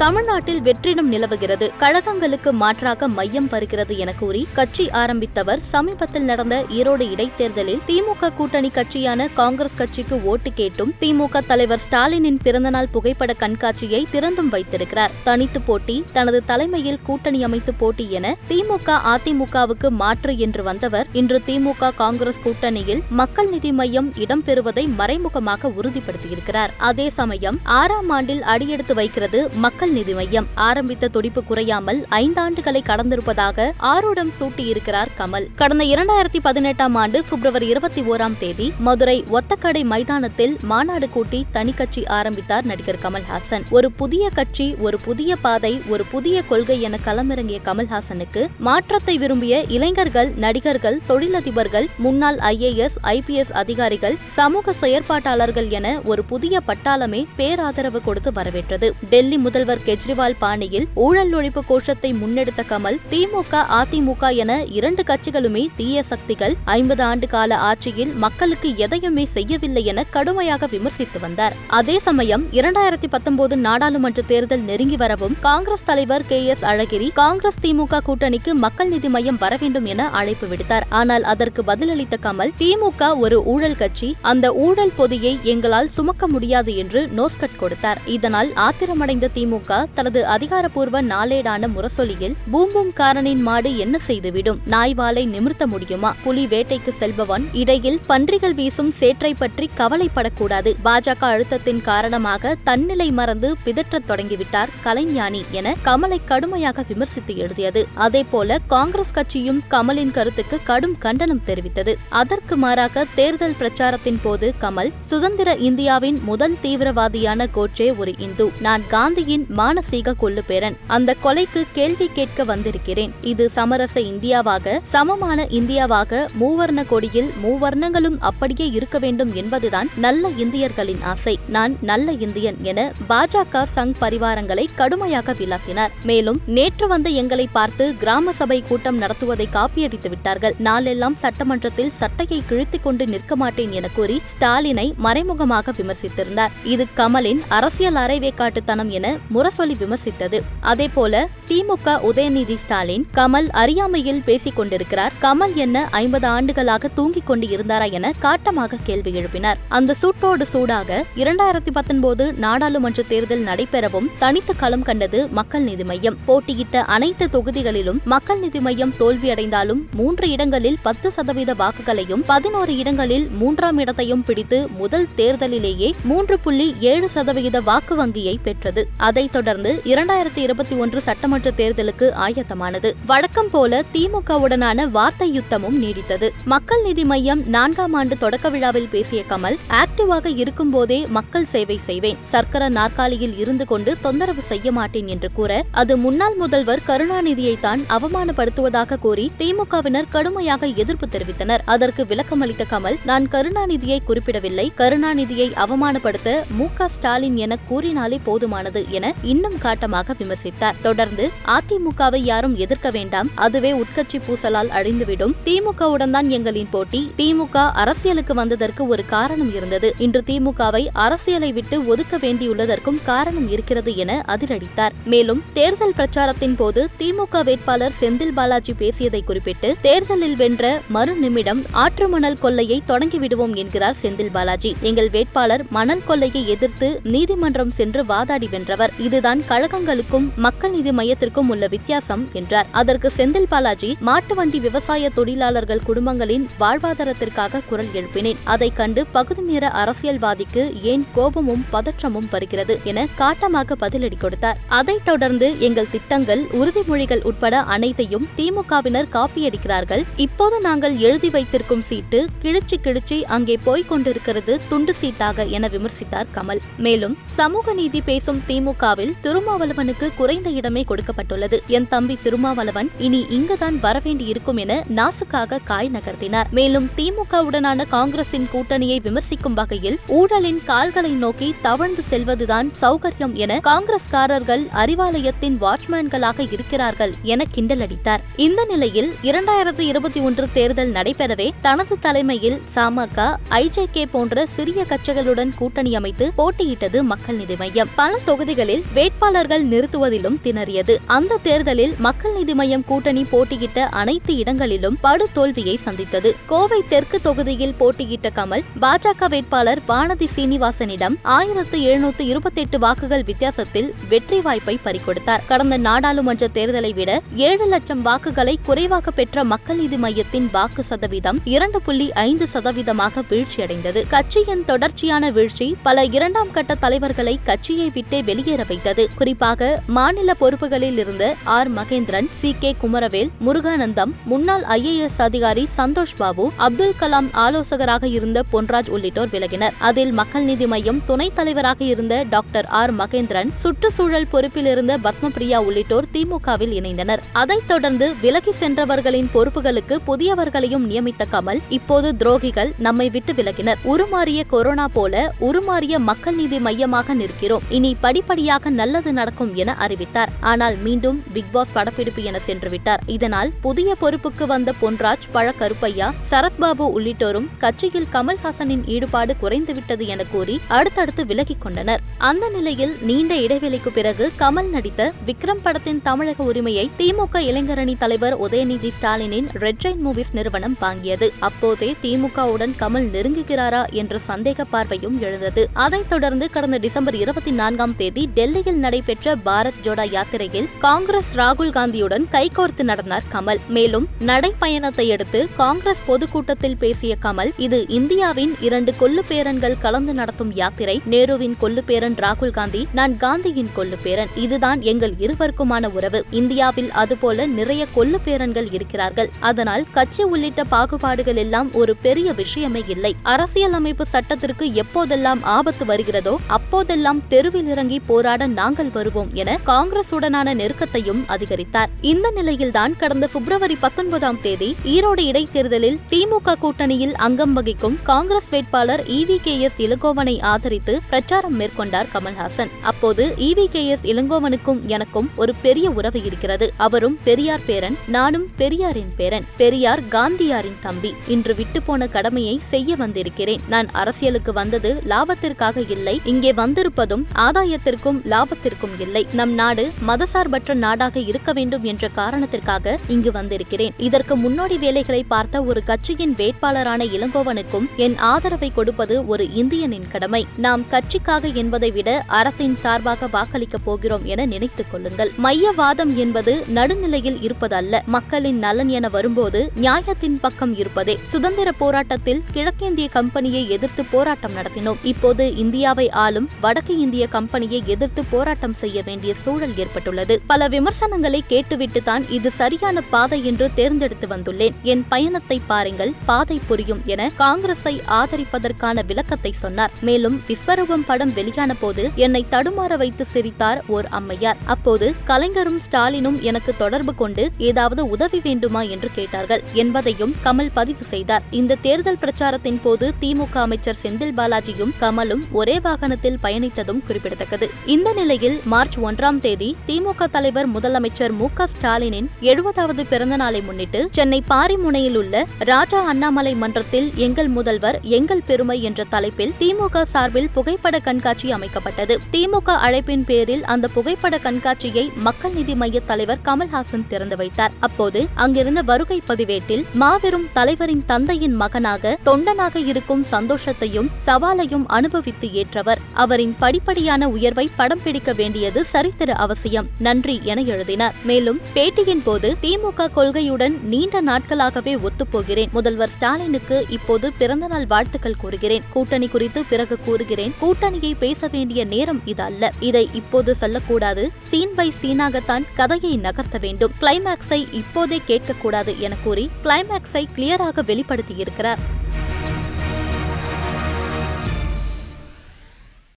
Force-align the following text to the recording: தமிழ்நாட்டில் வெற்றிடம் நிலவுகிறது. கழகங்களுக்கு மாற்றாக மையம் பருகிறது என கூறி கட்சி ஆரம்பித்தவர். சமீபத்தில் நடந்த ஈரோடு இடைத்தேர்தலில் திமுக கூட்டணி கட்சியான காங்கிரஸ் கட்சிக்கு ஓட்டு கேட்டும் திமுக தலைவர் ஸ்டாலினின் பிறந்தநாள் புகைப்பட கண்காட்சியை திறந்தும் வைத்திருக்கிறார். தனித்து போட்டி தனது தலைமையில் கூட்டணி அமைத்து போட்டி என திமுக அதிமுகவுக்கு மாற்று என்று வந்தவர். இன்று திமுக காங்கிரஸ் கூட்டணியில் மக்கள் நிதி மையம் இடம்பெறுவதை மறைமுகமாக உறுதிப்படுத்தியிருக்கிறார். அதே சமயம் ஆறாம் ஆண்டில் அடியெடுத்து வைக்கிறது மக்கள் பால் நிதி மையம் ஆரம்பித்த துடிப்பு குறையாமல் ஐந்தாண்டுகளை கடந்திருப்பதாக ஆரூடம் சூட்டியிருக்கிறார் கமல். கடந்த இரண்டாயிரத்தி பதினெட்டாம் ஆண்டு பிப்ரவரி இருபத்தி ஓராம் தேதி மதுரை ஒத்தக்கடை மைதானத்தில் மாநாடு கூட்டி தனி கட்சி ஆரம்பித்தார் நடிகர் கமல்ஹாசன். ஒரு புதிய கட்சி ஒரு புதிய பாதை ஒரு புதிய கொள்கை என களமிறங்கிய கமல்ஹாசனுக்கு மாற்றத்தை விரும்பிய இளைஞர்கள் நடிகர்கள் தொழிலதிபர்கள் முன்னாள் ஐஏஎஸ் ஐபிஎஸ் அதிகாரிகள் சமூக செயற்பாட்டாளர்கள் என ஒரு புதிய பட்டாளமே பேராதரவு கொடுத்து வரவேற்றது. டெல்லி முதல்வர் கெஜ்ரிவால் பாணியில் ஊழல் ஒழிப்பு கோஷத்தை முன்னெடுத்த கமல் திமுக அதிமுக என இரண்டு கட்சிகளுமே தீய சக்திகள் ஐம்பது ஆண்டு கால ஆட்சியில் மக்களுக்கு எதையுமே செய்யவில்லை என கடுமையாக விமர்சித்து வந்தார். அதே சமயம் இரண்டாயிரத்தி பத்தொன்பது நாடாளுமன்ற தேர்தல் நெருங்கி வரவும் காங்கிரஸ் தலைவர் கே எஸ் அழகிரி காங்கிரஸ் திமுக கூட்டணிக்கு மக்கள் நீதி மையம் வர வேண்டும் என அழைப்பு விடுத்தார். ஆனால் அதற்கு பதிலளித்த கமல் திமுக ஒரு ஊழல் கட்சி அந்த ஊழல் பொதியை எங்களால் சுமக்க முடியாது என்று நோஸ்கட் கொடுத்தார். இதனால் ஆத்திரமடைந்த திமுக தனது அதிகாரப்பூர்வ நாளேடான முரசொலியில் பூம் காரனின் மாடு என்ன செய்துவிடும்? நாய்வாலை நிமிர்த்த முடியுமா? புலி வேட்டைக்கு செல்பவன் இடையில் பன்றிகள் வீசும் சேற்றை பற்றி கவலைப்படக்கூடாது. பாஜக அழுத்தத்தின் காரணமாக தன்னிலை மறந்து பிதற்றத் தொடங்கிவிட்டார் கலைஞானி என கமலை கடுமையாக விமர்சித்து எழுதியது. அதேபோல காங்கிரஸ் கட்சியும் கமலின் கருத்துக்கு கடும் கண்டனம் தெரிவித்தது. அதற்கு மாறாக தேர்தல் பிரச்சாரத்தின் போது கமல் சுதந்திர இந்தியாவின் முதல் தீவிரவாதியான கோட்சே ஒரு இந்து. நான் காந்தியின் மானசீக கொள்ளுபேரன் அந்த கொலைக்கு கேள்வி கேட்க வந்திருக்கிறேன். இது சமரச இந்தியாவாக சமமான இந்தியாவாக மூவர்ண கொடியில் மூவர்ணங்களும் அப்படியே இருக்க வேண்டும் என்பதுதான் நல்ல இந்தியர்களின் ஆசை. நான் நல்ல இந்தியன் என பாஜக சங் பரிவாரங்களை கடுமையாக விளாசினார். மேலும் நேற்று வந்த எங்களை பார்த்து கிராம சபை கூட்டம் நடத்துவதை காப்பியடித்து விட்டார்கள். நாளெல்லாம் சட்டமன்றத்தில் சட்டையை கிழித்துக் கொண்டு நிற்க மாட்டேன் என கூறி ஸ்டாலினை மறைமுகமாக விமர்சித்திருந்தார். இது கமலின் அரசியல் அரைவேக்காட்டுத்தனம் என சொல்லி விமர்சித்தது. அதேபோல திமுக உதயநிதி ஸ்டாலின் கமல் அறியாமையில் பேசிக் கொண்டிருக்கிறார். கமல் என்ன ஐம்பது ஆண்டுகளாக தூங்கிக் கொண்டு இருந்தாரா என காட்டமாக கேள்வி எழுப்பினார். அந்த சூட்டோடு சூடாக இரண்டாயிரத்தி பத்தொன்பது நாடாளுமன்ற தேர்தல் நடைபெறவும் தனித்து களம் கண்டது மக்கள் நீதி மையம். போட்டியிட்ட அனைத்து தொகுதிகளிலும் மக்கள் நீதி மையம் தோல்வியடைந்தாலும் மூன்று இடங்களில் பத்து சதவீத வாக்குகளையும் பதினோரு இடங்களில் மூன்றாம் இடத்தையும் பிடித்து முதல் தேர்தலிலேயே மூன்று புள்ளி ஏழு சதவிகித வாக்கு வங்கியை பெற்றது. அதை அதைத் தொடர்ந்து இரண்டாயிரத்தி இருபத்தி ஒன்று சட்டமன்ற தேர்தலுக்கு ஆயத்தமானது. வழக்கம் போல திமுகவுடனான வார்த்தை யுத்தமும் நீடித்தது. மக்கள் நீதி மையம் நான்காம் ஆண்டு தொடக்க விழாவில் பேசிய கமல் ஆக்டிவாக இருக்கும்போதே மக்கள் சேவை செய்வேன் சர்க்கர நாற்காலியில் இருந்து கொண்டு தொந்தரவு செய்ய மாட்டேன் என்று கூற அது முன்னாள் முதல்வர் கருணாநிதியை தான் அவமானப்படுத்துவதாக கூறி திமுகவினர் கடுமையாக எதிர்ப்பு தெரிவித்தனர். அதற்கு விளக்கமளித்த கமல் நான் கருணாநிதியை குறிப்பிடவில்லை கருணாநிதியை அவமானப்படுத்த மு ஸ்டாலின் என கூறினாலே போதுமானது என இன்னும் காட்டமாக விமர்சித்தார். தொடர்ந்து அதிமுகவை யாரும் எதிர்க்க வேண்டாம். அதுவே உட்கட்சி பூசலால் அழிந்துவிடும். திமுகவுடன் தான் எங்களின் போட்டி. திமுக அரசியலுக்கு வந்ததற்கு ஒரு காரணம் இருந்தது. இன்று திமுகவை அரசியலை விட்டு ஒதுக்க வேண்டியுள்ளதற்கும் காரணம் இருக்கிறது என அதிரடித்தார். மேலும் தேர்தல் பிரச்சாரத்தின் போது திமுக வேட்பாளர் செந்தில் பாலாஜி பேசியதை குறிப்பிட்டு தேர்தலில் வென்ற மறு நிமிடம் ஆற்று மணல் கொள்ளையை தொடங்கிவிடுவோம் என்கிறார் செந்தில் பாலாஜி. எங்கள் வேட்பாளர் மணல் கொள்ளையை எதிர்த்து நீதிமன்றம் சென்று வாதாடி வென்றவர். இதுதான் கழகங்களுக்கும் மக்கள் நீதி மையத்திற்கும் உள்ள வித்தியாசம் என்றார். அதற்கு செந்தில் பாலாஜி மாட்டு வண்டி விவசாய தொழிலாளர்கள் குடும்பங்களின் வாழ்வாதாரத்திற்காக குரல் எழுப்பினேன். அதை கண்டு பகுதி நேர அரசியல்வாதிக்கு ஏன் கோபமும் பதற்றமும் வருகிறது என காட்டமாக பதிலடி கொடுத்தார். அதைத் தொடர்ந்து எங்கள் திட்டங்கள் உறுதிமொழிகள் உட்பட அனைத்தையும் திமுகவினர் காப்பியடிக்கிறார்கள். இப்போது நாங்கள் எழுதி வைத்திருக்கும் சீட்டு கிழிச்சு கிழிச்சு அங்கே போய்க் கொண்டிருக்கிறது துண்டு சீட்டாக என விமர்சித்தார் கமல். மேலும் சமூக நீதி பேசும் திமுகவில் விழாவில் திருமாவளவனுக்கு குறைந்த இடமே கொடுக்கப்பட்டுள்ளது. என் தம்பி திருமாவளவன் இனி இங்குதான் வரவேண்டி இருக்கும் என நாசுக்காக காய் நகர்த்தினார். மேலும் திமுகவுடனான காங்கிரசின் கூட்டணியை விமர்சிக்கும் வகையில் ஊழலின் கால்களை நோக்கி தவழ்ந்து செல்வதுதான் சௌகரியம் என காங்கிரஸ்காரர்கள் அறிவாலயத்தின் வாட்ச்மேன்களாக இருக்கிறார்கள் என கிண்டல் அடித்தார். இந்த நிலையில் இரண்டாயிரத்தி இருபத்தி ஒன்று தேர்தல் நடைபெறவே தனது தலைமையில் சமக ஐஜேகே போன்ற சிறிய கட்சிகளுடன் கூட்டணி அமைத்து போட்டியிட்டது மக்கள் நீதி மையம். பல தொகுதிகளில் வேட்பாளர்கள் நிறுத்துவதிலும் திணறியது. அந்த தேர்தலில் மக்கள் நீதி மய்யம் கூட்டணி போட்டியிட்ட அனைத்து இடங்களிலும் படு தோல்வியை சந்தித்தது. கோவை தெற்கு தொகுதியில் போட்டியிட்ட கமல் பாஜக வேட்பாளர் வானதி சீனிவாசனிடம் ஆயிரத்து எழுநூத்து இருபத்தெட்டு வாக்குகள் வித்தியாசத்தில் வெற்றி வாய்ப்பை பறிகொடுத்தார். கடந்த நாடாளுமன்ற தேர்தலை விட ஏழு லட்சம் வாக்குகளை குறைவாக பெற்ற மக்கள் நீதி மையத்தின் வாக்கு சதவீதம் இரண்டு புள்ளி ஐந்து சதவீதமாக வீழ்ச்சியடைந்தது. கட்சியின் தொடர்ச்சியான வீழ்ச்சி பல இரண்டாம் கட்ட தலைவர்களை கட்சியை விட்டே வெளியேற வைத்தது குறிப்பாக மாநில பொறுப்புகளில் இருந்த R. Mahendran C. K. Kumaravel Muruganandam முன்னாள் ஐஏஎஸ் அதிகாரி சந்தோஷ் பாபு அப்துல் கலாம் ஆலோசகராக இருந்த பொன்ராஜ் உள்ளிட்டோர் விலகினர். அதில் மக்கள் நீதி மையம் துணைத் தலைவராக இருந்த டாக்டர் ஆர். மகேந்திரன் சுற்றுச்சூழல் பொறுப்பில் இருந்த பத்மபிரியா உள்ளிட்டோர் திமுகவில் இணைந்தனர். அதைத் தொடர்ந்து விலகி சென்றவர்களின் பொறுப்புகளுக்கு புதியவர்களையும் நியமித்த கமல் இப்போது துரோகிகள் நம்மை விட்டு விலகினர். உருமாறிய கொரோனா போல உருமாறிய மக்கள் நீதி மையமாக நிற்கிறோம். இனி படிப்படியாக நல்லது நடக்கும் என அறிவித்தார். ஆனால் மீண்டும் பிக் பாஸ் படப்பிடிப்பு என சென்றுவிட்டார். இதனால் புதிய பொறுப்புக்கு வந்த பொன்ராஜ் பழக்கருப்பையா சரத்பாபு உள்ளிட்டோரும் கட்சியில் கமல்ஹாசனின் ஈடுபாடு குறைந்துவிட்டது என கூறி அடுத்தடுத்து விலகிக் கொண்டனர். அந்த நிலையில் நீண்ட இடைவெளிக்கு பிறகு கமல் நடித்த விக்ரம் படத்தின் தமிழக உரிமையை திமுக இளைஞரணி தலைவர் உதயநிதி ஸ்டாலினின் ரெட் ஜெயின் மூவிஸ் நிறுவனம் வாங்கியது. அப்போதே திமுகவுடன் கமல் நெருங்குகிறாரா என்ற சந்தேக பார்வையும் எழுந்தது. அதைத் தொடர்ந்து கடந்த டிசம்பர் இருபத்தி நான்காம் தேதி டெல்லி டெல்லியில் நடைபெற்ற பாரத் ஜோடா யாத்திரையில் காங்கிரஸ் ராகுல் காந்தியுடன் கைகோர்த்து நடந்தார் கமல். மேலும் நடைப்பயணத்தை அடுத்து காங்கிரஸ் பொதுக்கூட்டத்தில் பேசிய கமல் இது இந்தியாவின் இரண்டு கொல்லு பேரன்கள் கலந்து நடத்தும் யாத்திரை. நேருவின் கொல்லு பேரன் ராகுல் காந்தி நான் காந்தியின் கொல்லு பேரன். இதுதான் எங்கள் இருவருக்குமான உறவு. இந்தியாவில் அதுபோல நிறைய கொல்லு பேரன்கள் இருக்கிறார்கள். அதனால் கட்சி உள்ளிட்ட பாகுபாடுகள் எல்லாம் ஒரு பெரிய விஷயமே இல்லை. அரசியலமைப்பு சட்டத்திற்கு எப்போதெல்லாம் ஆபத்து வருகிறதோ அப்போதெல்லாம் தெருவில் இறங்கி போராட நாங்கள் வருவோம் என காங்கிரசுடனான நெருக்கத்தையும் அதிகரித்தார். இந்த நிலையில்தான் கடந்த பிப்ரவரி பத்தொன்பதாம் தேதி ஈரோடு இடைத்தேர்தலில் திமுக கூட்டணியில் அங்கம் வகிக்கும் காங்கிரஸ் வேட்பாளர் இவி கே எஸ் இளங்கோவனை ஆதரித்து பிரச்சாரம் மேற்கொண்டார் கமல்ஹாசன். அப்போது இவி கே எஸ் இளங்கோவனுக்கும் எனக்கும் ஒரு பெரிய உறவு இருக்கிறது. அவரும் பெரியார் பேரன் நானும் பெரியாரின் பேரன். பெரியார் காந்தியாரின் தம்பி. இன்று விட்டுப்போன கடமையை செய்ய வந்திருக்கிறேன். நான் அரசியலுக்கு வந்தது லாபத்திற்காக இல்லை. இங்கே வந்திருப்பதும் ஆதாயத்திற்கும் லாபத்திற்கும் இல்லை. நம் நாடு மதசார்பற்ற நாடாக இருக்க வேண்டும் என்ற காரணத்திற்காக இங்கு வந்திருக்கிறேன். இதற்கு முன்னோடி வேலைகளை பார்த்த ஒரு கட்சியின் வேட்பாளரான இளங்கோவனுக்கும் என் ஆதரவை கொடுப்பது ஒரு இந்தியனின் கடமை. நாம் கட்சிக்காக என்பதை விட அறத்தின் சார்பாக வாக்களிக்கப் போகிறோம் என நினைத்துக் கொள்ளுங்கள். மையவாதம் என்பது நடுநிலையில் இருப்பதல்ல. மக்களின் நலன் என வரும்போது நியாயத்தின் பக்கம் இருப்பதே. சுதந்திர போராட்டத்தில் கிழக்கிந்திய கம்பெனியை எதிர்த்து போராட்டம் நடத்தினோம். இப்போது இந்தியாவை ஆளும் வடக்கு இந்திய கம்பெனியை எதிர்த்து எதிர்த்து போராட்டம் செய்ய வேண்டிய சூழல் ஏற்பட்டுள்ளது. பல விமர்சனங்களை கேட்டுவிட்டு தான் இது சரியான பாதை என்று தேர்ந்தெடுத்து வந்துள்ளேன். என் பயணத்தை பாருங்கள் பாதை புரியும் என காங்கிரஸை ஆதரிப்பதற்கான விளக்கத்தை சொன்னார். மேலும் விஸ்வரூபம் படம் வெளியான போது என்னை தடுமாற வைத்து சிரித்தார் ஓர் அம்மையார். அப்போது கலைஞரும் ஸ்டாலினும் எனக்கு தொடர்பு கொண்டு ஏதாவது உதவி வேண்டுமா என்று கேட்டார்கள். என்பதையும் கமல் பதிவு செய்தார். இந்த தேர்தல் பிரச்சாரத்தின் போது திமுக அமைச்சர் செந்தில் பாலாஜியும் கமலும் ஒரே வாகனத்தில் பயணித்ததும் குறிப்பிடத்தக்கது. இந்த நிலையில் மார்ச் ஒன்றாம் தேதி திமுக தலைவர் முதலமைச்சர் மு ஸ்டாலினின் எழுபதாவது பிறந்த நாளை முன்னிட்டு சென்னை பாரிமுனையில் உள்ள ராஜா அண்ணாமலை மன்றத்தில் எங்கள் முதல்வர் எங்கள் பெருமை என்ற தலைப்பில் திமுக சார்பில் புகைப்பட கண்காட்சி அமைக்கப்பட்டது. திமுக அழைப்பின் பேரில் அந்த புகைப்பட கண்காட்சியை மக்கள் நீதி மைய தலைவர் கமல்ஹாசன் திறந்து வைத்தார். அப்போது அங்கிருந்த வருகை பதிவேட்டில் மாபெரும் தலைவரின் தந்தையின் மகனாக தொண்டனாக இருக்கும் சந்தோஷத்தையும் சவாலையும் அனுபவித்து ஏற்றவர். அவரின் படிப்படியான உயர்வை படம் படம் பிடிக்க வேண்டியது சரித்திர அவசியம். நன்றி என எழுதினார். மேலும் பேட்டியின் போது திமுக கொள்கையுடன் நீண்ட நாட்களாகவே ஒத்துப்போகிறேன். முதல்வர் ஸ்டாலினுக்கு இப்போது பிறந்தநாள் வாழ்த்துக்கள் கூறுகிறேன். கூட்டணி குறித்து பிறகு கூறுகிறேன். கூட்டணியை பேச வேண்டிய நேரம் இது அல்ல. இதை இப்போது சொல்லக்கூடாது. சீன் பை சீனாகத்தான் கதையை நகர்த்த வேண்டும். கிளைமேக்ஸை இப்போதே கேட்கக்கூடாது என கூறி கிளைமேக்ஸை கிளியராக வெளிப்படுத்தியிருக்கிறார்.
தமிழ்நாட்டில் 0.00 0.60
வெற்றிடம் 0.62 1.08
நிலவுகிறது. 1.12 1.72
கழகங்களுக்கு 1.78 2.52
மாற்றாக 2.52 3.08
மையம் 3.08 3.48
பருகிறது 3.48 3.96
என 3.96 4.12
கூறி 4.12 4.46
கட்சி 4.52 4.88
ஆரம்பித்தவர். 4.90 5.56
சமீபத்தில் 5.56 6.22
நடந்த 6.22 6.64
ஈரோடு 6.68 7.10
இடைத்தேர்தலில் 7.10 7.80
திமுக 7.86 8.34
கூட்டணி 8.34 8.70
கட்சியான 8.70 9.28
காங்கிரஸ் 9.28 9.76
கட்சிக்கு 9.76 10.22
ஓட்டு 10.22 10.52
கேட்டும் 10.52 10.94
திமுக 11.00 11.42
தலைவர் 11.46 11.80
ஸ்டாலினின் 11.90 12.38
பிறந்தநாள் 12.42 12.88
புகைப்பட 12.88 13.32
கண்காட்சியை 13.32 14.04
திறந்தும் 14.12 14.48
வைத்திருக்கிறார். 14.48 15.10
தனித்து 15.24 15.60
போட்டி 15.60 16.04
தனது 16.12 16.44
தலைமையில் 16.44 16.98
கூட்டணி 17.02 17.44
அமைத்து 17.44 17.74
போட்டி 17.74 18.10
என 18.10 18.36
திமுக 18.48 18.98
அதிமுகவுக்கு 19.14 19.88
மாற்று 19.88 20.38
என்று 20.38 20.62
வந்தவர். 20.62 21.06
இன்று 21.12 21.42
திமுக 21.46 21.94
காங்கிரஸ் 21.94 22.40
கூட்டணியில் 22.44 23.02
மக்கள் 23.10 23.48
நிதி 23.48 23.72
மையம் 23.72 24.12
இடம்பெறுவதை 24.12 24.94
மறைமுகமாக 24.94 25.68
உறுதிப்படுத்தியிருக்கிறார். 25.68 26.74
அதே 26.78 27.08
சமயம் 27.10 27.60
ஆறாம் 27.64 28.10
ஆண்டில் 28.10 28.42
அடியெடுத்து 28.42 28.94
வைக்கிறது 28.94 29.48
மக்கள் 29.56 29.88
பால் 29.90 29.98
நிதி 29.98 30.14
மையம் 30.16 30.46
ஆரம்பித்த 30.64 31.08
துடிப்பு 31.14 31.40
குறையாமல் 31.44 32.00
ஐந்தாண்டுகளை 32.18 32.80
கடந்திருப்பதாக 32.88 33.64
ஆரூடம் 33.92 34.30
சூட்டியிருக்கிறார் 34.38 35.10
கமல். 35.18 35.46
கடந்த 35.60 35.84
இரண்டாயிரத்தி 35.84 36.40
பதினெட்டாம் 36.42 36.94
ஆண்டு 36.94 37.18
பிப்ரவரி 37.30 37.66
இருபத்தி 37.66 38.02
ஓராம் 38.02 38.36
தேதி 38.38 38.66
மதுரை 38.78 39.16
ஒத்தக்கடை 39.30 39.82
மைதானத்தில் 39.92 40.54
மாநாடு 40.62 41.08
கூட்டி 41.08 41.40
தனி 41.56 41.72
கட்சி 41.72 42.02
ஆரம்பித்தார் 42.18 42.64
நடிகர் 42.64 43.00
கமல்ஹாசன். 43.04 43.64
ஒரு 43.70 43.90
புதிய 43.92 44.30
கட்சி 44.38 44.66
ஒரு 44.78 45.00
புதிய 45.04 45.36
பாதை 45.46 45.72
ஒரு 45.88 46.04
புதிய 46.04 46.42
கொள்கை 46.42 46.78
என 46.82 46.98
களமிறங்கிய 47.06 47.60
கமல்ஹாசனுக்கு 47.68 48.44
மாற்றத்தை 48.58 49.16
விரும்பிய 49.18 49.64
இளைஞர்கள் 49.78 50.32
நடிகர்கள் 50.46 51.00
தொழிலதிபர்கள் 51.08 51.88
முன்னாள் 51.98 52.40
ஐஏஎஸ் 52.52 52.98
ஐபிஎஸ் 53.16 53.54
அதிகாரிகள் 53.64 54.18
சமூக 54.38 54.76
செயற்பாட்டாளர்கள் 54.80 55.70
என 55.80 56.00
ஒரு 56.04 56.24
புதிய 56.24 56.62
பட்டாளமே 56.68 57.24
பேராதரவு 57.36 58.02
கொடுத்து 58.02 58.32
வரவேற்றது. 58.32 58.88
டெல்லி 59.10 59.38
முதல்வர் 59.48 59.78
கெஜ்ரிவால் 59.86 60.36
பாணியில் 60.42 60.86
ஊழல் 61.06 61.34
ஒழிப்பு 61.38 61.62
கோஷத்தை 61.70 62.10
முன்னெடுத்த 62.20 62.64
கமல் 62.72 62.98
திமுக 63.12 63.62
அதிமுக 63.80 64.32
என 64.42 64.52
இரண்டு 64.78 65.04
கட்சிகளுமே 65.10 65.64
தீய 65.78 66.02
சக்திகள் 66.10 66.54
ஐம்பது 66.76 67.02
ஆண்டு 67.10 67.26
கால 67.34 67.58
ஆட்சியில் 67.70 68.12
மக்களுக்கு 68.24 68.70
எதையுமே 68.86 69.24
செய்யவில்லை 69.36 69.84
என 69.92 70.04
கடுமையாக 70.16 70.68
விமர்சித்து 70.74 71.20
வந்தார். 71.20 71.56
அதே 71.78 71.96
சமயம் 72.08 72.44
இரண்டாயிரத்தி 72.58 73.10
பத்தொன்பது 73.14 73.56
நாடாளுமன்ற 73.66 74.22
தேர்தல் 74.32 74.64
நெருங்கி 74.70 74.98
வரவும் 75.02 75.36
காங்கிரஸ் 75.48 75.86
தலைவர் 75.90 76.26
கே 76.30 76.38
எஸ் 76.52 76.64
அழகிரி 76.64 77.08
காங்கிரஸ் 77.20 77.60
திமுக 77.64 78.02
கூட்டணிக்கு 78.08 78.52
மக்கள் 78.64 78.90
நீதி 78.92 79.08
மையம் 79.14 79.40
வர 79.44 79.56
வேண்டும் 79.60 79.88
என 79.92 80.08
அழைப்பு 80.20 80.46
விடுத்தார். 80.46 80.86
ஆனால் 81.00 81.24
அதற்கு 81.32 81.62
பதிலளித்த 81.70 82.18
கமல் 82.26 82.52
திமுக 82.62 83.10
ஒரு 83.24 83.38
ஊழல் 83.52 83.78
கட்சி 83.82 84.08
அந்த 84.32 84.46
ஊழல் 84.66 84.96
பொதியை 84.96 85.34
எங்களால் 85.52 85.92
சுமக்க 85.96 86.28
முடியாது 86.34 86.72
என்று 86.82 87.00
நோஸ்கட் 87.18 87.58
கொடுத்தார். 87.62 88.00
இதனால் 88.16 88.50
ஆத்திரமடைந்த 88.66 89.30
திமுக 89.34 89.69
தனது 89.94 90.26
அதிகாரப்பூர்வ 90.26 91.02
நாளேடான 91.02 91.68
முரசொலியில் 91.74 92.36
பூம் 92.50 92.92
காரனின் 92.92 93.42
மாடு 93.42 93.76
என்ன 93.76 93.98
செய்துவிடும்? 93.98 94.60
நாய்வாலை 94.70 95.26
நிமிர்த்த 95.26 95.66
முடியுமா? 95.66 96.14
புலி 96.22 96.46
வேட்டைக்கு 96.46 96.88
செல்பவன் 96.88 97.48
இடையில் 97.52 98.00
பன்றிகள் 98.06 98.54
வீசும் 98.54 98.90
சேற்றை 98.90 99.34
பற்றி 99.34 99.70
கவலைப்படக்கூடாது. 99.76 100.74
பாஜக 100.84 101.18
அழுத்தத்தின் 101.20 101.82
காரணமாக 101.82 102.56
தன்னிலை 102.64 103.10
மறந்து 103.10 103.56
பிதற்றத் 103.64 104.08
தொடங்கிவிட்டார் 104.08 104.68
கலைஞானி 104.82 105.42
என 105.50 105.74
கமலை 105.84 106.18
கடுமையாக 106.24 106.84
விமர்சித்து 106.88 107.36
எழுதியது. 107.36 107.86
அதேபோல 107.94 108.58
காங்கிரஸ் 108.66 109.12
கட்சியும் 109.12 109.62
கமலின் 109.70 110.10
கருத்துக்கு 110.10 110.58
கடும் 110.64 110.98
கண்டனம் 110.98 111.42
தெரிவித்தது. 111.46 111.94
அதற்கு 112.08 112.56
மாறாக 112.56 113.04
தேர்தல் 113.14 113.56
பிரச்சாரத்தின் 113.58 114.18
போது 114.22 114.54
கமல் 114.60 114.92
சுதந்திர 115.00 115.54
இந்தியாவின் 115.54 116.18
முதல் 116.22 116.56
தீவிரவாதியான 116.62 117.50
கோட்சே 117.50 117.94
ஒரு 117.94 118.14
இந்து. 118.18 118.50
நான் 118.60 118.82
காந்தியின் 118.88 119.46
மானசீக 119.60 120.14
கொள்ளுபேரன் 120.22 120.78
அந்த 120.96 121.16
கொலைக்கு 121.24 121.62
கேள்வி 121.72 122.08
கேட்க 122.18 122.44
வந்திருக்கிறேன். 122.52 123.12
இது 123.32 123.44
சமரச 123.50 123.96
இந்தியாவாக 124.12 124.78
சமமான 124.94 125.46
இந்தியாவாக 125.60 126.22
மூவர்ண 126.40 126.80
கொடியில் 126.86 127.30
மூவர்ணங்களும் 127.44 128.18
அப்படியே 128.30 128.68
இருக்க 128.70 128.98
வேண்டும் 128.98 129.32
என்பதுதான் 129.34 129.88
நல்ல 130.06 130.28
இந்தியர்களின் 130.44 131.02
ஆசை. 131.12 131.34
நான் 131.48 131.72
நல்ல 131.90 132.12
இந்தியன் 132.26 132.58
என 132.62 132.80
பாஜக 133.08 133.62
சங் 133.74 133.94
பரிவாரங்களை 134.00 134.64
கடுமையாக 134.74 135.32
விளாசினார். 135.32 135.92
மேலும் 136.04 136.38
நேற்று 136.46 136.86
வந்த 136.88 137.08
எங்களை 137.20 137.46
பார்த்து 137.52 137.84
கிராம 137.98 138.32
சபை 138.32 138.58
கூட்டம் 138.68 139.00
நடத்துவதை 139.00 139.46
காப்பியடித்து 139.56 140.08
விட்டார்கள். 140.08 140.54
நாளெல்லாம் 140.58 141.16
சட்டமன்றத்தில் 141.22 141.92
சட்டையை 142.00 142.38
கிழித்துக் 142.48 142.82
கொண்டு 142.82 143.06
நிற்க 143.06 143.36
மாட்டேன் 143.36 143.72
என 143.72 143.88
கூறி 143.94 144.16
ஸ்டாலினை 144.32 144.86
மறைமுகமாக 145.06 145.72
விமர்சித்திருந்தார். 145.80 146.54
இது 146.64 146.86
கமலின் 146.96 147.42
அரசியல் 147.48 147.98
அரைவேக்காட்டுத்தனம் 148.04 148.92
என 148.98 149.14
சொல்லி 149.50 149.74
விமர்சித்தது. 149.74 150.40
அதேபோல 150.60 151.28
திமுக 151.48 151.96
உதயநிதி 152.08 152.54
ஸ்டாலின் 152.54 153.06
கமல் 153.14 153.48
அறியாமையில் 153.48 154.22
பேசிக் 154.22 154.56
கொண்டிருக்கிறார். 154.56 155.12
கமல் 155.22 155.54
என்ன 155.54 155.88
ஐம்பது 155.90 156.26
ஆண்டுகளாக 156.26 156.88
தூங்கிக் 156.88 157.26
கொண்டு 157.26 157.46
இருந்தாரா 157.46 157.90
என 157.90 158.12
காட்டமாக 158.20 158.78
கேள்வி 158.84 159.10
எழுப்பினார். 159.10 159.58
அந்த 159.68 159.94
சூட்டோடு 160.02 160.42
சூடாக 160.42 161.04
இரண்டாயிரத்தி 161.16 161.72
பத்தொன்பது 161.72 162.32
நாடாளுமன்ற 162.32 163.02
தேர்தல் 163.02 163.44
நடைபெறவும் 163.44 164.10
தனித்து 164.18 164.56
களம் 164.56 164.82
கண்டது 164.82 165.28
மக்கள் 165.28 165.62
நீதி 165.62 165.84
மையம். 165.84 166.16
போட்டியிட்ட 166.24 166.82
அனைத்து 166.82 167.26
தொகுதிகளிலும் 167.26 167.98
மக்கள் 168.04 168.38
நீதி 168.38 168.60
மையம் 168.60 168.94
தோல்வியடைந்தாலும் 168.98 169.82
மூன்று 169.94 170.30
இடங்களில் 170.30 170.78
பத்து 170.82 171.12
சதவீத 171.12 171.54
வாக்குகளையும் 171.54 172.22
பதினோரு 172.26 172.76
இடங்களில் 172.76 173.28
மூன்றாம் 173.30 173.78
இடத்தையும் 173.78 174.22
பிடித்து 174.22 174.68
முதல் 174.68 175.06
தேர்தலிலேயே 175.14 175.94
மூன்று 176.04 176.38
புள்ளி 176.38 176.74
ஏழு 176.80 177.08
சதவிகித 177.10 177.60
வாக்கு 177.60 177.94
வங்கியை 177.94 178.38
பெற்றது. 178.42 178.88
அதை 178.96 179.28
அதைத் 179.30 179.46
தொடர்ந்து 179.46 179.72
இரண்டாயிரத்தி 179.92 180.40
இருபத்தி 180.44 180.74
ஒன்று 180.82 180.98
சட்டமன்ற 181.06 181.48
தேர்தலுக்கு 181.56 182.06
ஆயத்தமானது. 182.24 182.88
வழக்கம் 183.06 183.50
போல 183.52 183.82
திமுகவுடனான 183.92 184.86
வார்த்தை 184.96 185.28
யுத்தமும் 185.38 185.76
நீடித்தது. 185.82 186.28
மக்கள் 186.44 186.82
நீதி 186.82 187.04
மையம் 187.10 187.42
நான்காம் 187.46 187.94
ஆண்டு 187.94 188.16
தொடக்க 188.18 188.48
விழாவில் 188.54 188.88
பேசிய 188.88 189.20
கமல் 189.28 189.56
ஆக்டிவாக 189.80 190.32
இருக்கும்போதே 190.42 190.98
மக்கள் 191.16 191.46
சேவை 191.52 191.76
செய்வேன் 191.78 192.18
சர்க்கர 192.32 192.68
நாற்காலியில் 192.68 193.36
இருந்து 193.38 193.66
கொண்டு 193.72 193.94
தொந்தரவு 194.00 194.44
செய்ய 194.50 194.72
மாட்டேன் 194.78 195.06
என்று 195.06 195.30
கூற 195.32 195.60
அது 195.82 195.96
முன்னாள் 195.96 196.36
முதல்வர் 196.36 196.84
கருணாநிதியை 196.88 197.54
தான் 197.60 197.82
அவமானப்படுத்துவதாக 197.98 198.98
கூறி 198.98 199.26
திமுகவினர் 199.38 200.10
கடுமையாக 200.16 200.72
எதிர்ப்பு 200.82 201.08
தெரிவித்தனர். 201.14 201.64
அதற்கு 201.66 202.04
விளக்கமளித்த 202.04 202.66
கமல் 202.74 202.98
நான் 203.04 203.28
கருணாநிதியை 203.36 204.00
குறிப்பிடவில்லை 204.04 204.66
கருணாநிதியை 204.82 205.48
அவமானப்படுத்த 205.66 206.28
மு 206.58 206.68
ஸ்டாலின் 206.86 207.36
என 207.36 207.56
கூறினாலே 207.68 208.20
போதுமானது 208.26 208.80
என 208.88 209.14
இன்னும் 209.22 209.58
காட்டமாக 209.58 210.14
விமர்சித்தார். 210.18 210.74
தொடர்ந்து 210.82 211.30
அதிமுகவை 211.44 212.16
யாரும் 212.16 212.56
எதிர்க்க 212.56 212.90
வேண்டாம். 212.90 213.30
அதுவே 213.34 213.72
உட்கட்சி 213.72 214.20
பூசலால் 214.26 214.68
அழிந்துவிடும். 214.68 215.34
திமுகவுடன் 215.44 216.10
தான் 216.10 216.28
எங்களின் 216.30 216.66
போட்டி. 216.70 217.12
திமுக 217.16 217.70
அரசியலுக்கு 217.72 218.34
வந்ததற்கு 218.34 218.86
ஒரு 218.86 219.04
காரணம் 219.06 219.54
இருந்தது. 219.54 219.94
இன்று 219.98 220.22
திமுகவை 220.26 220.86
அரசியலை 220.92 221.52
விட்டு 221.52 221.86
ஒதுக்க 221.86 222.16
வேண்டியுள்ளதற்கும் 222.16 222.98
காரணம் 223.04 223.50
இருக்கிறது 223.50 223.96
என 223.96 224.24
அதிரடித்தார். 224.26 224.90
மேலும் 225.04 225.42
தேர்தல் 225.52 225.94
பிரச்சாரத்தின் 225.96 226.56
போது 226.56 226.88
திமுக 226.98 227.44
வேட்பாளர் 227.44 227.92
செந்தில் 228.00 228.32
பாலாஜி 228.34 228.72
பேசியதை 228.72 229.22
குறிப்பிட்டு 229.22 229.76
தேர்தலில் 229.80 230.36
வென்ற 230.36 230.80
மறு 230.88 231.14
நிமிடம் 231.14 231.62
ஆற்று 231.70 232.08
மணல் 232.08 232.38
கொள்ளையை 232.38 232.82
தொடங்கிவிடுவோம் 232.88 233.54
என்கிறார் 233.54 233.94
செந்தில் 234.02 234.30
பாலாஜி. 234.32 234.76
எங்கள் 234.80 235.10
வேட்பாளர் 235.10 235.64
மணல் 235.70 236.04
கொள்ளையை 236.04 236.48
எதிர்த்து 236.48 237.00
நீதிமன்றம் 237.02 237.70
சென்று 237.70 238.04
வாதாடி 238.04 238.48
வென்றவர். 238.48 238.92
இதுதான் 239.10 239.40
கழகங்களுக்கும் 239.48 240.26
மக்கள் 240.36 240.70
நீதி 240.70 240.90
மையத்திற்கும் 240.90 241.48
உள்ள 241.48 241.66
வித்தியாசம் 241.66 242.28
என்றார். 242.32 242.66
அதற்கு 242.70 243.12
செந்தில் 243.16 243.46
பாலாஜி 243.48 243.96
மாட்டு 244.00 244.34
வண்டி 244.34 244.58
விவசாய 244.60 245.10
தொழிலாளர்கள் 245.10 245.82
குடும்பங்களின் 245.86 246.46
வாழ்வாதாரத்திற்காக 246.60 247.60
குரல் 247.68 247.90
எழுப்பினேன். 247.94 248.36
அதை 248.44 248.72
கண்டு 248.72 249.06
பகுதி 249.06 249.42
நேர 249.42 249.68
அரசியல்வாதிக்கு 249.68 250.82
ஏன் 250.82 251.04
கோபமும் 251.14 251.64
பதற்றமும் 251.72 252.28
வருகிறது 252.30 252.80
என 252.84 253.06
காட்டமாக 253.18 253.76
பதிலடி 253.80 254.18
கொடுத்தார். 254.18 254.60
அதைத் 254.68 255.04
தொடர்ந்து 255.04 255.60
எங்கள் 255.60 255.90
திட்டங்கள் 255.90 256.42
உறுதிமொழிகள் 256.42 257.22
உட்பட 257.22 257.60
அனைத்தையும் 257.60 258.28
திமுகவினர் 258.36 259.10
காப்பியடிக்கிறார்கள். 259.16 260.04
இப்போது 260.16 260.60
நாங்கள் 260.60 260.96
எழுதி 260.98 261.28
வைத்திருக்கும் 261.28 261.82
சீட்டு 261.82 262.26
கிழிச்சு 262.42 262.78
கிழிச்சு 262.84 263.22
அங்கே 263.22 263.56
போய்க் 263.56 263.88
கொண்டிருக்கிறது 263.88 264.60
துண்டு 264.68 264.94
சீட்டாக 264.94 265.44
என 265.44 265.68
விமர்சித்தார் 265.68 266.32
கமல். 266.34 266.62
மேலும் 266.76 267.18
சமூக 267.24 267.72
நீதி 267.72 268.00
பேசும் 268.00 268.42
திமுகவில் 268.48 268.98
விழாவில் 269.00 269.20
திருமாவளவனுக்கு 269.22 270.10
குறைந்த 270.16 270.50
இடமே 270.50 270.84
கொடுக்கப்பட்டுள்ளது. 270.88 271.58
என் 271.66 271.88
தம்பி 271.88 272.18
திருமாவளவன் 272.22 272.90
இனி 272.98 273.26
இங்குதான் 273.28 273.78
வரவேண்டி 273.78 274.24
இருக்கும் 274.24 274.56
என 274.56 274.84
நாசுக்காக 274.94 275.58
காய் 275.64 275.90
நகர்த்தினார். 275.92 276.50
மேலும் 276.50 276.90
திமுகவுடனான 276.96 277.88
காங்கிரசின் 277.88 278.48
கூட்டணியை 278.52 278.98
விமர்சிக்கும் 279.02 279.54
வகையில் 279.54 279.98
ஊழலின் 280.06 280.60
கால்களை 280.64 281.10
நோக்கி 281.10 281.54
தவழ்ந்து 281.62 282.02
செல்வதுதான் 282.10 282.70
சௌகரியம் 282.80 283.32
என 283.32 283.60
காங்கிரஸ்காரர்கள் 283.64 284.64
அறிவாலயத்தின் 284.74 285.56
வாட்ச்மேன்களாக 285.60 286.52
இருக்கிறார்கள் 286.52 287.12
என 287.22 287.44
கிண்டல் 287.44 287.80
அடித்தார். 287.80 288.24
இந்த 288.36 288.64
நிலையில் 288.64 289.14
இரண்டாயிரத்தி 289.22 289.80
இருபத்தி 289.80 290.20
ஒன்று 290.20 290.46
தேர்தல் 290.52 290.92
நடைபெறவே 290.92 291.50
தனது 291.60 291.98
தலைமையில் 291.98 292.60
சமக 292.74 293.36
ஐஜேகே 293.50 294.04
போன்ற 294.10 294.46
சிறிய 294.46 294.84
கட்சிகளுடன் 294.88 295.56
கூட்டணி 295.56 295.94
அமைத்து 295.94 296.32
போட்டியிட்டது 296.38 297.02
மக்கள் 297.02 297.36
நீதி 297.36 297.56
மையம். 297.56 297.88
பல 297.94 298.18
தொகுதிகளில் 298.24 298.84
வேட்பாளர்கள் 298.94 299.64
நிறுத்துவதிலும் 299.64 300.38
திணறியது. 300.44 300.94
அந்த 301.06 301.38
தேர்தலில் 301.42 301.94
மக்கள் 301.98 302.32
நீதி 302.32 302.52
மய்யம் 302.52 302.84
கூட்டணி 302.84 303.22
போட்டியிட்ட 303.24 303.86
அனைத்து 303.86 304.36
இடங்களிலும் 304.36 304.96
படு 305.00 305.26
தோல்வியை 305.32 305.76
சந்தித்தது. 305.76 306.36
கோவை 306.46 306.80
தெற்கு 306.88 307.20
தொகுதியில் 307.20 307.74
போட்டியிட்ட 307.74 308.30
கமல் 308.34 308.64
பாஜக 308.80 309.28
வேட்பாளர் 309.28 309.80
வானதி 309.88 310.28
சீனிவாசனிடம் 310.36 311.16
ஆயிரத்து 311.22 311.78
எழுநூத்து 311.80 312.20
இருபத்தெட்டு 312.20 312.78
வாக்குகள் 312.78 313.22
வித்தியாசத்தில் 313.22 313.94
வெற்றி 314.08 314.40
வாய்ப்பை 314.40 314.78
பறிகொடுத்தார். 314.84 315.44
கடந்த 315.46 315.76
நாடாளுமன்ற 315.76 316.48
தேர்தலை 316.54 316.94
விட 316.94 317.20
ஏழு 317.36 317.66
லட்சம் 317.66 318.02
வாக்குகளை 318.02 318.58
குறைவாக 318.62 319.10
பெற்ற 319.10 319.44
மக்கள் 319.44 319.76
நீதி 319.76 319.96
மையத்தின் 319.96 320.48
வாக்கு 320.52 320.84
சதவீதம் 320.84 321.40
இரண்டு 321.44 321.82
புள்ளி 321.82 322.12
ஐந்து 322.12 322.46
சதவீதமாக 322.52 323.24
வீழ்ச்சியடைந்தது. 323.30 324.02
கட்சியின் 324.08 324.64
தொடர்ச்சியான 324.64 325.30
வீழ்ச்சி 325.30 325.76
பல 325.82 326.04
இரண்டாம் 326.04 326.50
கட்ட 326.50 326.74
தலைவர்களை 326.74 327.38
கட்சியை 327.44 327.90
விட்டே 327.90 328.22
வெளியேற 328.22 328.64
வைத்தது 328.82 329.08
குறிப்பாக 329.16 329.82
மாநில 329.86 330.34
பொறுப்புகளில் 330.40 330.98
இருந்த 330.98 331.34
R. 331.44 331.72
Mahendran 331.72 332.26
C. 332.30 332.54
K. 332.58 332.74
Kumaravel 332.82 333.28
Muruganandam 333.46 334.12
முன்னாள் 334.24 334.62
ஐஏஎஸ் 334.62 335.18
அதிகாரி 335.18 335.68
சந்தோஷ் 335.76 336.16
பாபு 336.16 336.52
அப்துல் 336.56 336.94
கலாம் 337.00 337.28
ஆலோசகராக 337.32 338.06
இருந்த 338.06 338.42
பொன்ராஜ் 338.52 338.90
உள்ளிட்டோர் 338.90 339.28
விலகினர். 339.28 339.70
அதில் 339.78 340.12
மக்கள் 340.12 340.44
நீதி 340.44 340.66
மையம் 340.66 341.04
துணைத் 341.04 341.36
தலைவராக 341.36 341.84
இருந்த 341.84 342.24
டாக்டர் 342.30 342.66
ஆர். 342.66 342.94
மகேந்திரன் 342.94 343.50
சுற்றுச்சூழல் 343.54 344.26
பொறுப்பில் 344.26 344.66
இருந்த 344.66 344.98
பத்மபிரியா 345.04 345.56
உள்ளிட்டோர் 345.56 346.04
திமுகவில் 346.12 346.74
இணைந்தனர். 346.80 347.18
அதைத் 347.32 347.68
தொடர்ந்து 347.68 348.14
விலகி 348.20 348.50
சென்றவர்களின் 348.60 349.28
பொறுப்புகளுக்கு 349.34 349.98
புதியவர்களையும் 350.06 350.86
நியமித்த 350.86 351.26
கமல் 351.32 351.60
இப்போது 351.68 352.14
துரோகிகள் 352.18 352.72
நம்மை 352.78 353.10
விட்டு 353.10 353.32
விலகினர். 353.32 353.76
உருமாறிய 353.84 354.42
கொரோனா 354.46 354.88
போல 354.88 355.34
உருமாறிய 355.40 355.98
மக்கள் 355.98 356.34
நீதி 356.34 356.58
மையமாக 356.58 357.14
நிற்கிறோம். 357.14 357.62
இனி 357.68 357.96
படிப்படியாக 358.00 358.69
நல்லது 358.70 359.12
நடக்கும் 359.12 359.54
என 359.54 359.74
அறிவித்தார். 359.74 360.32
ஆனால் 360.40 360.76
மீண்டும் 360.76 361.22
பிக் 361.32 361.52
பாஸ் 361.52 361.72
படப்பிடிப்பு 361.72 362.22
என 362.22 362.38
சென்றுவிட்டார். 362.46 363.00
இதனால் 363.06 363.52
புதிய 363.60 363.96
பொறுப்புக்கு 364.00 364.46
வந்த 364.46 364.72
பொன்ராஜ் 364.82 365.26
பழக்கருப்பையா 365.34 366.12
சரத்பாபு 366.30 366.86
உள்ளிட்டோரும் 366.96 367.48
கட்சியில் 367.58 368.06
கமல்ஹாசனின் 368.12 368.84
ஈடுபாடு 368.86 369.34
குறைந்துவிட்டது 369.42 370.06
என 370.06 370.24
கூறி 370.24 370.60
அடுத்தடுத்து 370.68 371.26
விலகிக் 371.26 371.60
கொண்டனர். 371.60 372.00
அந்த 372.18 372.48
நிலையில் 372.48 372.96
நீண்ட 373.00 373.34
இடைவெளிக்கு 373.34 373.88
பிறகு 373.88 374.30
கமல் 374.38 374.68
நடித்த 374.68 375.12
விக்ரம் 375.26 375.62
படத்தின் 375.62 376.02
தமிழக 376.02 376.44
உரிமையை 376.44 376.90
திமுக 376.98 377.38
இளைஞரணி 377.38 377.96
தலைவர் 377.98 378.40
உதயநிதி 378.40 378.90
ஸ்டாலினின் 379.00 379.48
ரெட் 379.52 379.80
ஜெயின் 379.84 380.02
மூவிஸ் 380.04 380.32
நிறுவனம் 380.32 380.76
வாங்கியது. 380.80 381.30
அப்போதே 381.38 381.96
திமுகவுடன் 382.02 382.74
கமல் 382.80 383.08
நெருங்குகிறாரா 383.14 383.92
என்ற 383.92 384.18
சந்தேக 384.26 384.64
பார்வையும் 384.70 385.20
எழுந்தது. 385.20 385.68
அதைத் 385.72 386.08
தொடர்ந்து 386.08 386.50
கடந்த 386.50 386.78
டிசம்பர் 386.78 387.14
இருபத்தி 387.14 387.50
நான்காம் 387.50 387.96
தேதி 387.96 388.28
டெல்லி 388.34 388.59
டெல்லியில் 388.60 388.84
நடைபெற்ற 388.84 389.34
பாரத் 389.44 389.78
ஜோடா 389.82 390.04
யாத்திரையில் 390.12 390.66
காங்கிரஸ் 390.80 391.30
ராகுல் 391.36 391.72
காந்தியுடன் 391.76 392.24
கைகோர்த்து 392.30 392.82
நடந்தார் 392.82 393.26
கமல். 393.32 393.60
மேலும் 393.68 394.06
நடைப்பயணத்தை 394.20 395.06
அடுத்து 395.12 395.40
காங்கிரஸ் 395.56 396.02
பொதுக்கூட்டத்தில் 396.06 396.76
பேசிய 396.76 397.16
கமல் 397.22 397.50
இது 397.56 397.78
இந்தியாவின் 397.88 398.52
இரண்டு 398.60 398.92
கொல்லு 399.00 399.22
பேரன்கள் 399.28 399.76
கலந்து 399.78 400.14
நடத்தும் 400.14 400.52
யாத்திரை. 400.54 400.96
நேருவின் 401.10 401.54
கொல்லு 401.60 401.84
பேரன் 401.84 402.16
ராகுல் 402.24 402.54
காந்தி 402.58 402.82
நான் 402.92 403.14
காந்தியின் 403.16 403.70
கொல்லு 403.74 403.98
பேரன். 404.02 404.28
இதுதான் 404.36 404.82
எங்கள் 404.92 405.14
இருவருக்குமான 405.18 405.90
உறவு. 405.90 406.22
இந்தியாவில் 406.30 406.90
அதுபோல 407.04 407.46
நிறைய 407.46 407.86
கொல்லு 407.94 408.20
பேரன்கள் 408.24 408.68
இருக்கிறார்கள். 408.72 409.30
அதனால் 409.40 409.86
கட்சி 409.90 410.22
உள்ளிட்ட 410.22 410.64
பாகுபாடுகள் 410.64 411.40
எல்லாம் 411.44 411.70
ஒரு 411.72 411.96
பெரிய 411.96 412.32
விஷயமே 412.32 412.84
இல்லை. 412.88 413.14
அரசியலமைப்பு 413.22 414.06
சட்டத்திற்கு 414.06 414.68
எப்போதெல்லாம் 414.84 415.42
ஆபத்து 415.56 415.86
வருகிறதோ 415.86 416.36
அப்போதெல்லாம் 416.58 417.22
தெருவில் 417.28 417.66
இறங்கி 417.66 417.98
போராட 418.06 418.39
நாங்கள் 418.46 418.90
வருவோம் 418.90 419.28
என 419.32 419.58
காங்கிரசுடனான 419.66 420.54
நெருக்கத்தையும் 420.54 421.22
அதிகரித்தார். 421.26 421.90
இந்த 422.00 422.30
நிலையில்தான் 422.30 422.96
கடந்த 422.96 423.26
பிப்ரவரி 423.26 423.76
பத்தொன்பதாம் 423.76 424.40
தேதி 424.40 424.76
ஈரோடு 424.84 425.20
இடைத்தேர்தலில் 425.20 425.98
திமுக 426.08 426.54
கூட்டணியில் 426.62 427.12
அங்கம் 427.12 427.52
வகிக்கும் 427.52 427.98
காங்கிரஸ் 428.02 428.48
வேட்பாளர் 428.48 429.06
இவி 429.06 429.38
கே 429.42 429.60
எஸ் 429.60 429.78
இளங்கோவனை 429.78 430.42
ஆதரித்து 430.42 431.00
பிரச்சாரம் 431.08 431.60
மேற்கொண்டார் 431.60 432.06
கமல்ஹாசன். 432.14 432.68
அப்போது 432.82 433.34
இவி 433.38 433.66
கே 433.66 433.86
எஸ் 433.86 434.04
இளங்கோவனுக்கும் 434.04 434.84
எனக்கும் 434.86 435.30
ஒரு 435.36 435.54
பெரிய 435.62 435.90
உறவு 435.90 436.24
இருக்கிறது. 436.24 436.72
அவரும் 436.76 437.18
பெரியார் 437.24 437.64
பேரன் 437.66 437.96
நானும் 438.06 438.48
பெரியாரின் 438.56 439.12
பேரன். 439.16 439.44
பெரியார் 439.56 440.02
காந்தியாரின் 440.02 440.78
தம்பி. 440.80 441.14
இன்று 441.26 441.54
விட்டுப்போன 441.54 442.10
கடமையை 442.10 442.58
செய்ய 442.60 442.96
வந்திருக்கிறேன். 442.96 443.60
நான் 443.68 443.88
அரசியலுக்கு 443.92 444.52
வந்தது 444.52 445.02
லாபத்திற்காக 445.08 445.90
இல்லை. 445.90 446.20
இங்கே 446.24 446.52
வந்திருப்பதும் 446.52 447.26
ஆதாயத்திற்கும் 447.34 448.22
லாபத்திற்கும் 448.30 448.94
இல்லை. 448.98 449.26
நம் 449.32 449.52
நாடு 449.52 449.92
மதசார்பற்ற 450.06 450.74
நாடாக 450.74 451.20
இருக்க 451.20 451.52
வேண்டும் 451.52 451.82
என்ற 451.82 452.08
காரணத்திற்காக 452.08 452.98
இங்கு 453.08 453.32
வந்திருக்கிறேன். 453.32 453.92
இதற்கு 453.98 454.36
முன்னோடி 454.36 454.78
வேலைகளை 454.78 455.22
பார்த்த 455.22 455.62
ஒரு 455.62 455.82
கட்சியின் 455.82 456.34
வேட்பாளரான 456.34 457.04
இளங்கோவனுக்கும் 457.04 457.86
என் 457.96 458.18
ஆதரவை 458.18 458.72
கொடுப்பது 458.72 459.26
ஒரு 459.26 459.44
இந்தியனின் 459.44 460.08
கடமை. 460.10 460.46
நாம் 460.56 460.84
கட்சிக்காக 460.90 461.54
என்பதை 461.54 461.90
விட 461.90 462.24
அறத்தின் 462.26 462.74
சார்பாக 462.74 463.26
வாக்களிக்கப் 463.26 463.84
போகிறோம் 463.84 464.24
என 464.24 464.46
நினைத்துக் 464.46 464.86
கொள்ளுங்கள். 464.90 465.30
மையவாதம் 465.36 466.16
என்பது 466.16 466.64
நடுநிலையில் 466.68 467.38
இருப்பதல்ல. 467.38 467.98
மக்களின் 468.06 468.58
நலன் 468.58 468.88
என 468.88 469.08
வரும்போது 469.08 469.72
நியாயத்தின் 469.74 470.40
பக்கம் 470.40 470.78
இருப்பதே. 470.78 471.18
சுதந்திர 471.28 471.72
போராட்டத்தில் 471.72 472.42
கிழக்கிந்திய 472.52 473.08
கம்பெனியை 473.08 473.70
எதிர்த்து 473.70 474.04
போராட்டம் 474.04 474.52
நடத்தினோம். 474.52 474.96
இப்போது 475.02 475.56
இந்தியாவை 475.56 476.10
ஆளும் 476.10 476.48
வடக்கு 476.60 476.98
இந்திய 476.98 477.26
கம்பெனியை 477.26 477.82
எதிர்த்து 477.86 478.19
எதிர்த்து 478.20 478.36
போராட்டம் 478.36 478.76
செய்ய 478.80 478.98
வேண்டிய 479.06 479.32
சூழல் 479.42 479.74
ஏற்பட்டுள்ளது. 479.82 480.34
பல 480.50 480.66
விமர்சனங்களை 480.74 481.40
கேட்டுவிட்டு 481.52 482.00
தான் 482.08 482.24
இது 482.36 482.48
சரியான 482.58 483.00
பாதை 483.12 483.38
என்று 483.50 483.66
தேர்ந்தெடுத்து 483.78 484.26
வந்துள்ளேன். 484.32 484.74
என் 484.92 485.04
பயணத்தை 485.12 485.58
பாருங்கள் 485.70 486.12
பாதை 486.30 486.56
புரியும் 486.68 487.00
என 487.12 487.28
காங்கிரஸை 487.42 487.94
ஆதரிப்பதற்கான 488.18 489.04
விளக்கத்தை 489.10 489.52
சொன்னார். 489.62 489.92
மேலும் 490.08 490.36
விஸ்வரூபம் 490.48 491.06
படம் 491.10 491.32
வெளியான 491.38 491.74
போது 491.82 492.04
என்னை 492.26 492.42
தடுமாற 492.54 492.98
வைத்து 493.02 493.26
சிரித்தார் 493.32 493.80
ஓர் 493.96 494.08
அம்மையார். 494.18 494.60
அப்போது 494.74 495.08
கலைஞரும் 495.30 495.80
ஸ்டாலினும் 495.86 496.38
எனக்கு 496.50 496.74
தொடர்பு 496.82 497.14
கொண்டு 497.22 497.46
ஏதாவது 497.70 498.04
உதவி 498.16 498.40
வேண்டுமா 498.48 498.82
என்று 498.96 499.10
கேட்டார்கள். 499.18 499.64
என்பதையும் 499.82 500.36
கமல் 500.44 500.74
பதிவு 500.78 501.06
செய்தார். 501.12 501.46
இந்த 501.60 501.78
தேர்தல் 501.88 502.20
பிரச்சாரத்தின் 502.24 502.82
போது 502.86 503.08
திமுக 503.24 503.56
அமைச்சர் 503.66 504.00
செந்தில் 504.02 504.36
பாலாஜியும் 504.40 504.94
கமலும் 505.04 505.44
ஒரே 505.62 505.78
வாகனத்தில் 505.88 506.40
பயணித்ததும் 506.46 507.04
குறிப்பிடத்தக்கது. 507.08 507.68
இந்த 507.96 508.08
நிலையில் 508.14 508.60
மார்ச் 508.64 508.98
ஒன்றாம் 508.98 509.38
தேதி 509.38 509.76
திமுக 509.86 510.26
தலைவர் 510.30 510.68
முதலமைச்சர் 510.72 511.32
மு 511.32 511.48
ஸ்டாலினின் 511.64 512.28
எழுபதாவது 512.40 513.06
பிறந்த 513.08 513.36
நாளை 513.36 513.60
முன்னிட்டு 513.60 514.08
சென்னை 514.10 514.42
பாரிமுனையில் 514.50 515.16
உள்ள 515.16 515.46
ராஜா 515.58 516.00
அண்ணாமலை 516.00 516.54
மன்றத்தில் 516.54 517.10
எங்கள் 517.14 517.48
முதல்வர் 517.48 517.98
எங்கள் 518.02 518.42
பெருமை 518.46 518.82
என்ற 518.82 519.04
தலைப்பில் 519.04 519.52
திமுக 519.58 520.02
சார்பில் 520.02 520.50
புகைப்பட 520.50 520.98
கண்காட்சி 520.98 521.52
அமைக்கப்பட்டது. 521.52 522.16
திமுக 522.32 522.76
அழைப்பின் 522.86 523.24
பேரில் 523.24 523.64
அந்த 523.64 523.88
புகைப்பட 523.88 524.38
கண்காட்சியை 524.38 525.12
மக்கள் 525.14 525.52
நீதி 525.52 525.74
மைய 525.74 526.00
தலைவர் 526.00 526.38
கமல்ஹாசன் 526.44 527.06
திறந்து 527.08 527.36
வைத்தார். 527.36 527.72
அப்போது 527.80 528.26
அங்கிருந்த 528.34 528.82
வருகை 528.82 529.22
பதிவேட்டில் 529.24 529.86
மாபெரும் 529.94 530.48
தலைவரின் 530.52 531.04
தந்தையின் 531.06 531.54
மகனாக 531.54 532.18
தொண்டனாக 532.24 532.86
இருக்கும் 532.86 533.24
சந்தோஷத்தையும் 533.30 534.08
சவாலையும் 534.26 534.86
அனுபவித்து 534.86 535.52
ஏற்றவர். 535.52 535.98
அவரின் 536.12 536.56
படிப்படியான 536.60 537.24
உயர்வை 537.24 537.68
படம் 537.76 537.99
படம் 538.00 538.12
பிடிக்க 538.12 538.42
வேண்டியது 538.42 538.84
சரித்திர 538.84 539.32
அவசியம். 539.32 539.88
நன்றி 539.98 540.40
என 540.42 540.60
எழுதினார். 540.60 541.14
மேலும் 541.24 541.60
பேட்டியின் 541.74 542.22
போது 542.24 542.56
திமுக 542.62 543.08
கொள்கையுடன் 543.16 543.80
நீண்ட 543.82 544.20
நாட்களாகவே 544.20 544.96
ஒத்துப்போகிறேன். 544.96 545.70
முதல்வர் 545.70 546.08
ஸ்டாலினுக்கு 546.08 546.84
இப்போது 546.88 547.32
பிறந்தநாள் 547.32 547.86
வாழ்த்துக்கள் 547.86 548.36
கூறுகிறேன். 548.36 548.82
கூட்டணி 548.90 549.28
குறித்து 549.28 549.64
பிறகு 549.64 549.98
கூறுகிறேன். 550.04 550.54
கூட்டணியை 550.60 551.14
பேச 551.18 551.46
வேண்டிய 551.46 551.84
நேரம் 551.84 552.22
இது 552.24 552.42
அல்ல. 552.42 552.70
இதை 552.80 553.08
இப்போது 553.12 553.54
சொல்லக்கூடாது. 553.54 554.30
சீன் 554.38 554.74
பை 554.74 554.92
சீனாகத்தான் 555.02 555.64
கதையை 555.74 556.18
நகர்த்த 556.18 556.60
வேண்டும். 556.60 556.92
கிளைமேக்ஸை 557.00 557.72
இப்போதே 557.72 558.20
கேட்கக்கூடாது 558.26 558.98
என 558.98 559.16
கூறி 559.24 559.50
கிளைமேக்ஸை 559.62 560.24
கிளியராக 560.36 560.82
வெளிப்படுத்தியிருக்கிறார். 560.82 561.82